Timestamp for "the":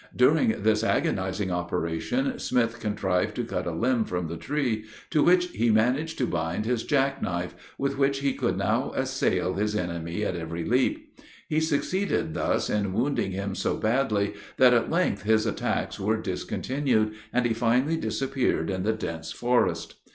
4.29-4.35, 18.81-18.93